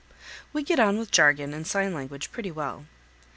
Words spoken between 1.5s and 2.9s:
and sign language pretty well.